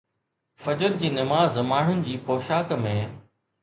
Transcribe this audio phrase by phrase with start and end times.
[0.63, 3.01] فجر جي نماز ماڻهن جي پوشاڪ ۾